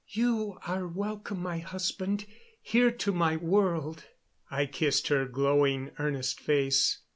[0.09, 2.25] "You are welcome, my husband,
[2.63, 4.05] here to my world."
[4.49, 7.03] I kissed her glowing, earnest face.